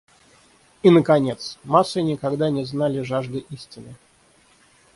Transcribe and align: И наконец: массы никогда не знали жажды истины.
И 0.81 0.89
наконец: 0.89 1.59
массы 1.63 2.01
никогда 2.01 2.49
не 2.49 2.65
знали 2.65 3.01
жажды 3.01 3.45
истины. 3.51 3.93